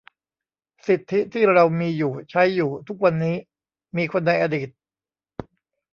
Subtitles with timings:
[0.87, 3.35] สิทธิที่เรามีอยู่ ใช้อยู่ ทุกวันนี้
[3.97, 4.69] มีคนในอดีต